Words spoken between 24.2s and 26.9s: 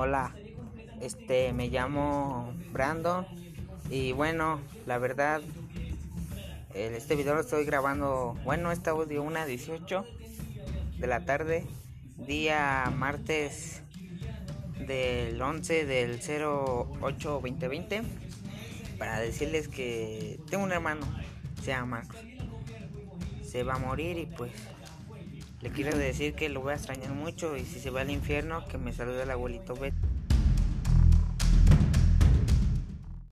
pues le quiero decir que lo voy a